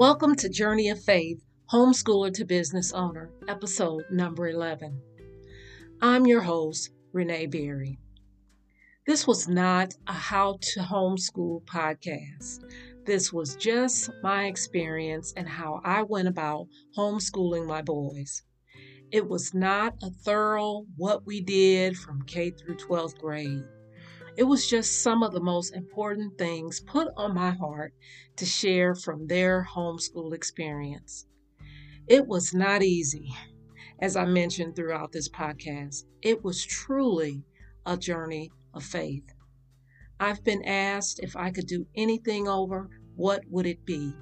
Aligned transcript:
Welcome 0.00 0.34
to 0.36 0.48
Journey 0.48 0.88
of 0.88 1.04
Faith, 1.04 1.44
Homeschooler 1.70 2.32
to 2.32 2.46
Business 2.46 2.90
Owner, 2.90 3.28
episode 3.46 4.04
number 4.10 4.48
11. 4.48 4.98
I'm 6.00 6.26
your 6.26 6.40
host, 6.40 6.88
Renee 7.12 7.44
Barry. 7.44 7.98
This 9.06 9.26
was 9.26 9.46
not 9.46 9.92
a 10.06 10.14
how 10.14 10.56
to 10.58 10.80
homeschool 10.80 11.66
podcast. 11.66 12.64
This 13.04 13.30
was 13.30 13.56
just 13.56 14.08
my 14.22 14.46
experience 14.46 15.34
and 15.36 15.46
how 15.46 15.82
I 15.84 16.02
went 16.04 16.28
about 16.28 16.68
homeschooling 16.96 17.66
my 17.66 17.82
boys. 17.82 18.42
It 19.12 19.28
was 19.28 19.52
not 19.52 19.96
a 20.02 20.08
thorough 20.08 20.86
what 20.96 21.26
we 21.26 21.42
did 21.42 21.98
from 21.98 22.22
K 22.22 22.52
through 22.52 22.76
12th 22.76 23.18
grade. 23.18 23.64
It 24.36 24.44
was 24.44 24.68
just 24.68 25.02
some 25.02 25.22
of 25.22 25.32
the 25.32 25.40
most 25.40 25.74
important 25.74 26.38
things 26.38 26.80
put 26.80 27.08
on 27.16 27.34
my 27.34 27.50
heart 27.50 27.92
to 28.36 28.46
share 28.46 28.94
from 28.94 29.26
their 29.26 29.66
homeschool 29.74 30.32
experience. 30.32 31.26
It 32.06 32.26
was 32.26 32.54
not 32.54 32.82
easy, 32.82 33.34
as 34.00 34.16
I 34.16 34.24
mentioned 34.24 34.76
throughout 34.76 35.12
this 35.12 35.28
podcast. 35.28 36.04
It 36.22 36.44
was 36.44 36.64
truly 36.64 37.44
a 37.86 37.96
journey 37.96 38.50
of 38.72 38.84
faith. 38.84 39.24
I've 40.18 40.44
been 40.44 40.64
asked 40.64 41.20
if 41.22 41.36
I 41.36 41.50
could 41.50 41.66
do 41.66 41.86
anything 41.94 42.46
over, 42.46 42.88
what 43.16 43.42
would 43.48 43.66
it 43.66 43.84
be? 43.84 44.12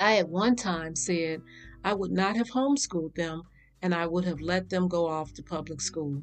I 0.00 0.18
at 0.18 0.28
one 0.28 0.56
time 0.56 0.96
said 0.96 1.42
I 1.84 1.94
would 1.94 2.10
not 2.10 2.36
have 2.36 2.48
homeschooled 2.48 3.14
them 3.14 3.42
and 3.82 3.94
I 3.94 4.06
would 4.06 4.24
have 4.24 4.40
let 4.40 4.70
them 4.70 4.88
go 4.88 5.06
off 5.06 5.32
to 5.34 5.42
public 5.42 5.80
school. 5.80 6.22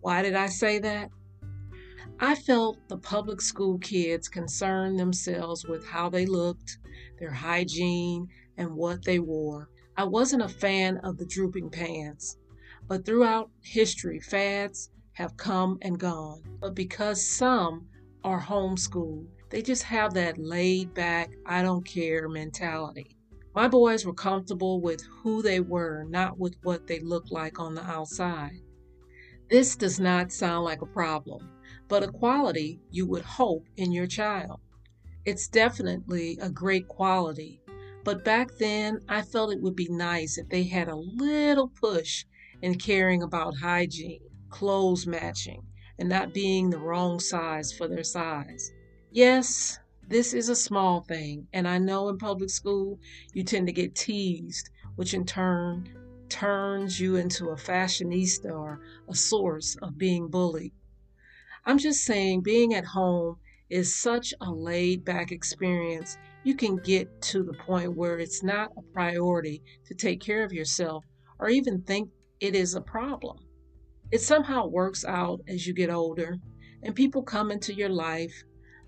Why 0.00 0.22
did 0.22 0.34
I 0.34 0.46
say 0.46 0.78
that? 0.80 1.10
I 2.24 2.36
felt 2.36 2.78
the 2.86 2.98
public 2.98 3.40
school 3.40 3.78
kids 3.78 4.28
concerned 4.28 4.96
themselves 4.96 5.66
with 5.66 5.84
how 5.84 6.08
they 6.08 6.24
looked, 6.24 6.78
their 7.18 7.32
hygiene, 7.32 8.28
and 8.56 8.76
what 8.76 9.04
they 9.04 9.18
wore. 9.18 9.68
I 9.96 10.04
wasn't 10.04 10.44
a 10.44 10.48
fan 10.48 10.98
of 10.98 11.18
the 11.18 11.26
drooping 11.26 11.70
pants, 11.70 12.38
but 12.86 13.04
throughout 13.04 13.50
history, 13.60 14.20
fads 14.20 14.88
have 15.14 15.36
come 15.36 15.78
and 15.82 15.98
gone. 15.98 16.44
But 16.60 16.76
because 16.76 17.26
some 17.26 17.88
are 18.22 18.40
homeschooled, 18.40 19.26
they 19.50 19.60
just 19.60 19.82
have 19.82 20.14
that 20.14 20.38
laid 20.38 20.94
back, 20.94 21.32
I 21.44 21.60
don't 21.60 21.84
care 21.84 22.28
mentality. 22.28 23.16
My 23.52 23.66
boys 23.66 24.06
were 24.06 24.14
comfortable 24.14 24.80
with 24.80 25.02
who 25.24 25.42
they 25.42 25.58
were, 25.58 26.04
not 26.08 26.38
with 26.38 26.54
what 26.62 26.86
they 26.86 27.00
looked 27.00 27.32
like 27.32 27.58
on 27.58 27.74
the 27.74 27.82
outside. 27.82 28.60
This 29.50 29.74
does 29.74 29.98
not 29.98 30.30
sound 30.30 30.64
like 30.64 30.82
a 30.82 30.86
problem, 30.86 31.50
but 31.88 32.02
a 32.02 32.08
quality 32.08 32.80
you 32.90 33.06
would 33.06 33.22
hope 33.22 33.66
in 33.76 33.92
your 33.92 34.06
child. 34.06 34.60
It's 35.24 35.48
definitely 35.48 36.38
a 36.40 36.50
great 36.50 36.88
quality, 36.88 37.60
but 38.04 38.24
back 38.24 38.50
then 38.58 39.00
I 39.08 39.22
felt 39.22 39.52
it 39.52 39.62
would 39.62 39.76
be 39.76 39.88
nice 39.88 40.38
if 40.38 40.48
they 40.48 40.64
had 40.64 40.88
a 40.88 40.96
little 40.96 41.68
push 41.68 42.24
in 42.60 42.78
caring 42.78 43.22
about 43.22 43.58
hygiene, 43.58 44.20
clothes 44.48 45.06
matching, 45.06 45.62
and 45.98 46.08
not 46.08 46.34
being 46.34 46.70
the 46.70 46.78
wrong 46.78 47.20
size 47.20 47.72
for 47.72 47.86
their 47.88 48.04
size. 48.04 48.72
Yes, 49.10 49.78
this 50.08 50.34
is 50.34 50.48
a 50.48 50.56
small 50.56 51.02
thing, 51.02 51.46
and 51.52 51.68
I 51.68 51.78
know 51.78 52.08
in 52.08 52.18
public 52.18 52.50
school 52.50 52.98
you 53.32 53.44
tend 53.44 53.66
to 53.68 53.72
get 53.72 53.94
teased, 53.94 54.68
which 54.96 55.14
in 55.14 55.24
turn 55.24 55.88
turns 56.28 56.98
you 56.98 57.16
into 57.16 57.50
a 57.50 57.56
fashionista 57.56 58.50
or 58.50 58.80
a 59.08 59.14
source 59.14 59.76
of 59.82 59.98
being 59.98 60.28
bullied. 60.28 60.72
I'm 61.64 61.78
just 61.78 62.04
saying, 62.04 62.42
being 62.42 62.74
at 62.74 62.84
home 62.84 63.36
is 63.70 64.00
such 64.00 64.34
a 64.40 64.50
laid 64.50 65.04
back 65.04 65.32
experience. 65.32 66.18
You 66.44 66.54
can 66.54 66.76
get 66.76 67.22
to 67.22 67.42
the 67.42 67.54
point 67.54 67.96
where 67.96 68.18
it's 68.18 68.42
not 68.42 68.72
a 68.76 68.82
priority 68.92 69.62
to 69.86 69.94
take 69.94 70.20
care 70.20 70.44
of 70.44 70.52
yourself 70.52 71.04
or 71.38 71.48
even 71.48 71.82
think 71.82 72.10
it 72.40 72.54
is 72.54 72.74
a 72.74 72.80
problem. 72.80 73.38
It 74.10 74.20
somehow 74.20 74.66
works 74.66 75.04
out 75.04 75.40
as 75.48 75.66
you 75.66 75.72
get 75.72 75.90
older 75.90 76.36
and 76.82 76.94
people 76.94 77.22
come 77.22 77.50
into 77.50 77.72
your 77.72 77.88
life 77.88 78.34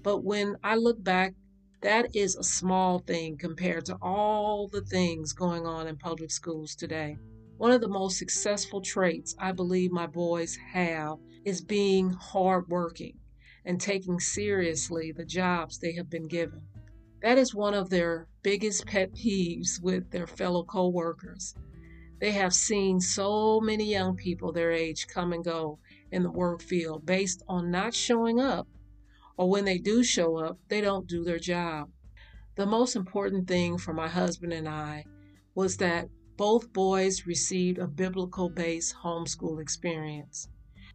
but 0.05 0.23
when 0.23 0.57
I 0.63 0.75
look 0.77 1.03
back, 1.03 1.35
that 1.81 2.15
is 2.15 2.37
a 2.37 2.45
small 2.45 2.99
thing 2.99 3.39
compared 3.39 3.87
to 3.87 3.97
all 4.03 4.69
the 4.69 4.83
things 4.83 5.33
going 5.33 5.67
on 5.67 5.89
in 5.89 5.97
public 5.97 6.31
schools 6.31 6.75
today. 6.75 7.17
One 7.57 7.71
of 7.71 7.81
the 7.81 7.89
most 7.89 8.19
successful 8.19 8.81
traits 8.81 9.35
I 9.39 9.53
believe 9.53 9.91
my 9.91 10.07
boys 10.07 10.57
have 10.73 11.19
is 11.45 11.61
being 11.61 12.11
hardworking 12.11 13.19
and 13.65 13.81
taking 13.81 14.19
seriously 14.21 15.13
the 15.13 15.25
jobs 15.25 15.79
they 15.79 15.93
have 15.93 16.11
been 16.11 16.29
given. 16.29 16.63
That 17.23 17.39
is 17.39 17.55
one 17.55 17.75
of 17.75 17.91
their 17.91 18.29
biggest 18.43 18.87
pet 18.87 19.15
peeves 19.15 19.81
with 19.81 20.11
their 20.11 20.27
fellow 20.27 20.65
coworkers. 20.65 21.55
They 22.21 22.33
have 22.33 22.53
seen 22.53 23.01
so 23.01 23.61
many 23.61 23.85
young 23.85 24.17
people 24.17 24.53
their 24.53 24.73
age 24.73 25.07
come 25.07 25.33
and 25.33 25.45
go 25.45 25.79
in 26.11 26.23
the 26.23 26.31
work 26.31 26.63
field 26.63 27.07
based 27.07 27.43
on 27.49 27.71
not 27.71 27.95
showing 27.95 28.41
up 28.41 28.69
or 29.37 29.49
when 29.49 29.65
they 29.65 29.79
do 29.79 30.03
show 30.03 30.37
up, 30.37 30.59
they 30.69 30.81
don't 30.81 31.09
do 31.09 31.25
their 31.25 31.39
job. 31.39 31.91
The 32.57 32.67
most 32.67 32.95
important 32.95 33.49
thing 33.49 33.79
for 33.79 33.93
my 33.93 34.09
husband 34.09 34.53
and 34.53 34.69
I 34.69 35.05
was 35.55 35.77
that 35.79 36.09
both 36.37 36.73
boys 36.73 37.27
received 37.27 37.79
a 37.79 37.87
biblical 37.87 38.49
based 38.49 38.95
homeschool 39.03 39.61
experience. 39.61 40.49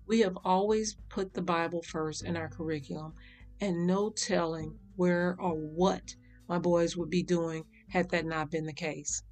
We 0.05 0.19
have 0.19 0.37
always 0.43 0.97
put 1.09 1.33
the 1.33 1.41
Bible 1.41 1.81
first 1.81 2.23
in 2.23 2.35
our 2.35 2.49
curriculum, 2.49 3.13
and 3.61 3.87
no 3.87 4.09
telling 4.09 4.79
where 4.95 5.37
or 5.39 5.55
what 5.55 6.15
my 6.47 6.59
boys 6.59 6.97
would 6.97 7.09
be 7.09 7.23
doing 7.23 7.65
had 7.89 8.09
that 8.09 8.25
not 8.25 8.51
been 8.51 8.65
the 8.65 8.73
case. 8.73 9.23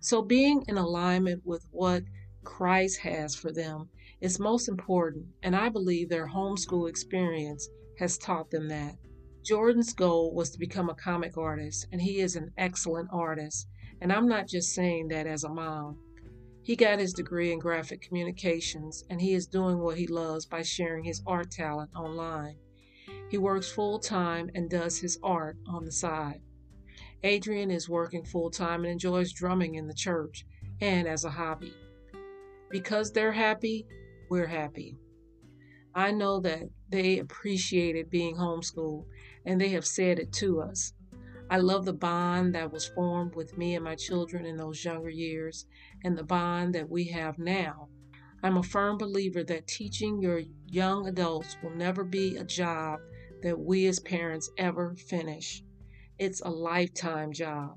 So, 0.00 0.22
being 0.22 0.64
in 0.68 0.76
alignment 0.76 1.42
with 1.44 1.66
what 1.70 2.04
Christ 2.44 3.00
has 3.00 3.34
for 3.34 3.52
them 3.52 3.88
is 4.20 4.38
most 4.38 4.68
important, 4.68 5.26
and 5.42 5.56
I 5.56 5.68
believe 5.68 6.08
their 6.08 6.28
homeschool 6.28 6.88
experience 6.88 7.68
has 7.98 8.18
taught 8.18 8.50
them 8.50 8.68
that. 8.68 8.96
Jordan's 9.44 9.92
goal 9.92 10.34
was 10.34 10.50
to 10.50 10.58
become 10.58 10.88
a 10.88 10.94
comic 10.94 11.36
artist, 11.36 11.86
and 11.90 12.00
he 12.00 12.20
is 12.20 12.36
an 12.36 12.52
excellent 12.56 13.08
artist. 13.12 13.66
And 14.02 14.12
I'm 14.12 14.26
not 14.26 14.48
just 14.48 14.74
saying 14.74 15.08
that 15.08 15.28
as 15.28 15.44
a 15.44 15.48
mom. 15.48 15.96
He 16.64 16.74
got 16.74 16.98
his 16.98 17.12
degree 17.12 17.52
in 17.52 17.60
graphic 17.60 18.02
communications, 18.02 19.04
and 19.08 19.20
he 19.20 19.32
is 19.32 19.46
doing 19.46 19.78
what 19.78 19.96
he 19.96 20.08
loves 20.08 20.44
by 20.44 20.62
sharing 20.62 21.04
his 21.04 21.22
art 21.24 21.52
talent 21.52 21.90
online. 21.94 22.56
He 23.30 23.38
works 23.38 23.70
full 23.70 24.00
time 24.00 24.50
and 24.56 24.68
does 24.68 24.98
his 24.98 25.20
art 25.22 25.56
on 25.68 25.84
the 25.84 25.92
side. 25.92 26.40
Adrian 27.22 27.70
is 27.70 27.88
working 27.88 28.24
full 28.24 28.50
time 28.50 28.82
and 28.82 28.92
enjoys 28.92 29.32
drumming 29.32 29.76
in 29.76 29.86
the 29.86 29.94
church 29.94 30.44
and 30.80 31.06
as 31.06 31.24
a 31.24 31.30
hobby. 31.30 31.72
Because 32.70 33.12
they're 33.12 33.30
happy, 33.30 33.86
we're 34.28 34.48
happy. 34.48 34.98
I 35.94 36.10
know 36.10 36.40
that 36.40 36.64
they 36.88 37.20
appreciated 37.20 38.10
being 38.10 38.34
homeschooled 38.34 39.04
and 39.46 39.60
they 39.60 39.68
have 39.68 39.86
said 39.86 40.18
it 40.18 40.32
to 40.32 40.60
us. 40.60 40.92
I 41.52 41.58
love 41.58 41.84
the 41.84 41.92
bond 41.92 42.54
that 42.54 42.72
was 42.72 42.88
formed 42.88 43.34
with 43.34 43.58
me 43.58 43.74
and 43.74 43.84
my 43.84 43.94
children 43.94 44.46
in 44.46 44.56
those 44.56 44.82
younger 44.82 45.10
years 45.10 45.66
and 46.02 46.16
the 46.16 46.24
bond 46.24 46.74
that 46.74 46.88
we 46.88 47.04
have 47.08 47.38
now. 47.38 47.90
I'm 48.42 48.56
a 48.56 48.62
firm 48.62 48.96
believer 48.96 49.44
that 49.44 49.66
teaching 49.66 50.22
your 50.22 50.40
young 50.66 51.08
adults 51.08 51.58
will 51.62 51.76
never 51.76 52.04
be 52.04 52.38
a 52.38 52.44
job 52.44 53.00
that 53.42 53.58
we 53.58 53.84
as 53.86 54.00
parents 54.00 54.50
ever 54.56 54.94
finish. 54.96 55.62
It's 56.18 56.40
a 56.40 56.48
lifetime 56.48 57.34
job. 57.34 57.76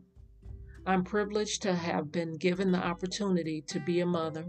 I'm 0.85 1.03
privileged 1.03 1.61
to 1.63 1.75
have 1.75 2.13
been 2.13 2.37
given 2.37 2.71
the 2.71 2.77
opportunity 2.77 3.61
to 3.67 3.81
be 3.81 3.99
a 3.99 4.05
mother 4.05 4.45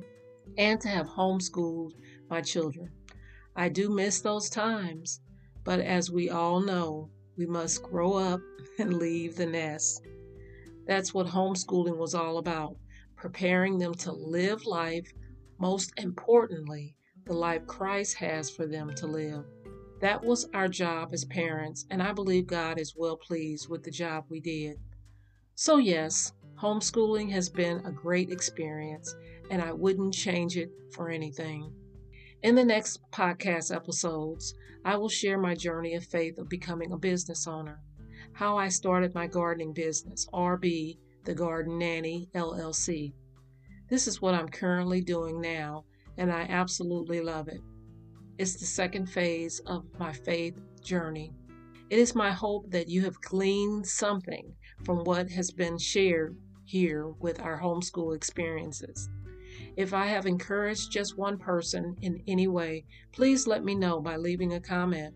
and 0.56 0.81
to 0.82 0.88
have 0.88 1.08
homeschooled 1.08 1.94
my 2.31 2.43
children. 2.43 2.93
I 3.56 3.70
do 3.70 3.88
miss 3.90 4.20
those 4.20 4.49
times, 4.49 5.20
but 5.64 5.81
as 5.81 6.12
we 6.12 6.31
all 6.31 6.61
know, 6.61 7.11
we 7.37 7.47
must 7.47 7.83
grow 7.83 8.15
up 8.15 8.41
and 8.79 8.94
leave 8.94 9.37
the 9.37 9.47
nest. 9.47 10.03
That's 10.87 11.12
what 11.12 11.27
homeschooling 11.27 11.97
was 11.97 12.15
all 12.15 12.38
about 12.38 12.77
preparing 13.17 13.79
them 13.79 13.94
to 13.94 14.12
live 14.12 14.67
life, 14.67 15.11
most 15.59 15.93
importantly, 15.97 16.94
the 17.25 17.33
life 17.33 17.67
Christ 17.67 18.15
has 18.17 18.50
for 18.50 18.67
them 18.67 18.94
to 18.94 19.06
live. 19.06 19.44
That 20.00 20.23
was 20.23 20.49
our 20.53 20.69
job 20.69 21.11
as 21.12 21.25
parents, 21.25 21.87
and 21.91 22.03
I 22.03 22.12
believe 22.12 22.47
God 22.47 22.79
is 22.79 22.94
well 22.94 23.17
pleased 23.17 23.69
with 23.69 23.82
the 23.82 23.91
job 23.91 24.27
we 24.29 24.41
did. 24.41 24.77
So, 25.55 25.79
yes, 25.79 26.32
homeschooling 26.61 27.31
has 27.31 27.49
been 27.49 27.79
a 27.87 27.91
great 27.91 28.31
experience, 28.31 29.15
and 29.50 29.62
I 29.62 29.73
wouldn't 29.73 30.12
change 30.12 30.59
it 30.59 30.71
for 30.93 31.09
anything. 31.09 31.73
In 32.46 32.54
the 32.54 32.64
next 32.64 33.00
podcast 33.10 33.75
episodes, 33.75 34.54
I 34.84 34.96
will 34.96 35.08
share 35.08 35.37
my 35.37 35.56
journey 35.56 35.96
of 35.96 36.04
faith 36.04 36.38
of 36.38 36.48
becoming 36.48 36.93
a 36.93 36.96
business 36.96 37.48
owner, 37.48 37.81
how 38.34 38.56
I 38.56 38.69
started 38.69 39.16
my 39.16 39.26
gardening 39.26 39.72
business, 39.72 40.28
RB, 40.32 40.96
the 41.25 41.34
Garden 41.34 41.76
Nanny 41.76 42.28
LLC. 42.37 43.12
This 43.90 44.06
is 44.06 44.22
what 44.22 44.34
I'm 44.34 44.48
currently 44.48 45.00
doing 45.00 45.40
now, 45.40 45.87
and 46.19 46.31
I 46.31 46.43
absolutely 46.43 47.20
love 47.20 47.48
it. 47.48 47.60
It's 48.38 48.54
the 48.54 48.64
second 48.64 49.06
phase 49.06 49.58
of 49.66 49.84
my 49.98 50.12
faith 50.12 50.54
journey. 50.84 51.32
It 51.90 51.98
is 51.98 52.14
my 52.14 52.31
hope 52.31 52.70
that 52.70 52.88
you 52.88 53.02
have 53.02 53.20
gleaned 53.22 53.88
something 53.88 54.54
from 54.84 54.98
what 54.98 55.28
has 55.31 55.50
been 55.50 55.78
shared 55.78 56.37
here 56.64 57.08
with 57.08 57.40
our 57.40 57.60
homeschool 57.60 58.14
experiences. 58.14 59.08
If 59.76 59.93
I 59.93 60.06
have 60.06 60.26
encouraged 60.26 60.91
just 60.91 61.19
one 61.19 61.38
person 61.38 61.97
in 62.03 62.23
any 62.26 62.49
way, 62.49 62.85
please 63.12 63.47
let 63.47 63.64
me 63.64 63.75
know 63.75 64.00
by 64.00 64.17
leaving 64.17 64.55
a 64.55 64.61
comment. 64.61 65.14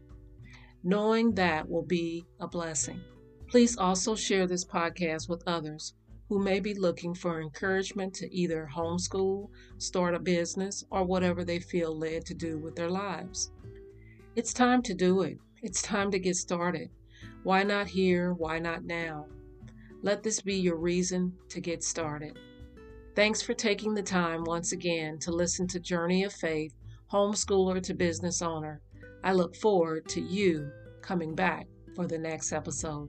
Knowing 0.82 1.34
that 1.34 1.68
will 1.68 1.84
be 1.84 2.26
a 2.40 2.48
blessing. 2.48 3.00
Please 3.48 3.76
also 3.76 4.14
share 4.14 4.46
this 4.46 4.64
podcast 4.64 5.28
with 5.28 5.42
others 5.46 5.94
who 6.28 6.38
may 6.38 6.60
be 6.60 6.74
looking 6.74 7.12
for 7.12 7.40
encouragement 7.40 8.14
to 8.14 8.32
either 8.32 8.68
homeschool, 8.72 9.48
start 9.78 10.14
a 10.14 10.20
business, 10.20 10.84
or 10.90 11.04
whatever 11.04 11.44
they 11.44 11.58
feel 11.58 11.98
led 11.98 12.24
to 12.24 12.34
do 12.34 12.56
with 12.56 12.76
their 12.76 12.88
lives. 12.88 13.50
It's 14.36 14.52
time 14.52 14.80
to 14.82 14.94
do 14.94 15.22
it. 15.22 15.38
It's 15.60 15.82
time 15.82 16.12
to 16.12 16.20
get 16.20 16.36
started. 16.36 16.88
Why 17.42 17.64
not 17.64 17.88
here? 17.88 18.32
Why 18.32 18.60
not 18.60 18.84
now? 18.84 19.26
Let 20.02 20.22
this 20.22 20.40
be 20.40 20.54
your 20.54 20.76
reason 20.76 21.34
to 21.48 21.60
get 21.60 21.82
started. 21.82 22.38
Thanks 23.16 23.42
for 23.42 23.54
taking 23.54 23.94
the 23.94 24.02
time 24.02 24.44
once 24.44 24.72
again 24.72 25.18
to 25.20 25.32
listen 25.32 25.66
to 25.68 25.80
Journey 25.80 26.22
of 26.24 26.32
Faith, 26.32 26.74
Homeschooler 27.12 27.82
to 27.82 27.92
Business 27.92 28.40
Owner. 28.40 28.80
I 29.24 29.32
look 29.32 29.56
forward 29.56 30.08
to 30.10 30.20
you 30.20 30.70
coming 31.02 31.34
back 31.34 31.66
for 31.96 32.06
the 32.06 32.18
next 32.18 32.52
episode. 32.52 33.08